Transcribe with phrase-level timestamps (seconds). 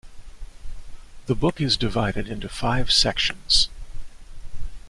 [1.27, 3.69] The book is divided into five sections.